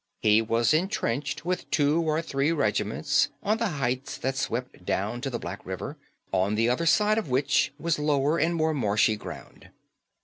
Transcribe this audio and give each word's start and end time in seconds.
He 0.23 0.41
was 0.41 0.73
entrenched 0.73 1.45
with 1.45 1.69
two 1.69 2.01
or 2.01 2.23
three 2.23 2.51
regiments 2.51 3.29
on 3.43 3.57
the 3.59 3.67
heights 3.67 4.17
that 4.17 4.35
swept 4.35 4.83
down 4.83 5.21
to 5.21 5.29
the 5.29 5.37
Black 5.37 5.63
River, 5.63 5.95
on 6.31 6.55
the 6.55 6.69
other 6.69 6.87
side 6.87 7.19
of 7.19 7.29
which 7.29 7.71
was 7.77 7.99
lower 7.99 8.39
and 8.39 8.55
more 8.55 8.73
marshy 8.73 9.15
ground. 9.15 9.69